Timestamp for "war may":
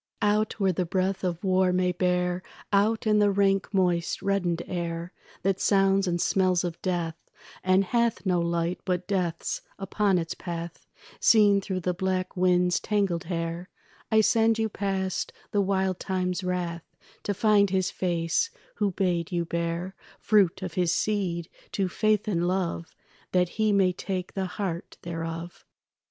1.43-1.91